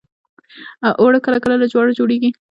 اوړه 1.01 1.19
کله 1.25 1.37
کله 1.43 1.55
له 1.61 1.65
جوارو 1.71 1.97
جوړیږي 1.99 2.29